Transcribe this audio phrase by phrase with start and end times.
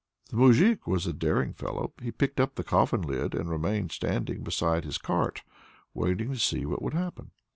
[0.31, 1.93] The moujik was a daring fellow.
[2.01, 5.43] He picked up the coffin lid and remained standing beside his cart,
[5.93, 7.29] waiting to see what would happen.